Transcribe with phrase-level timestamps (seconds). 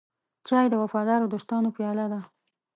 [0.47, 2.19] چای د وفادارو دوستانو پیاله ده.